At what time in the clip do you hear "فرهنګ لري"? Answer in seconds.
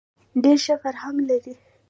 0.83-1.53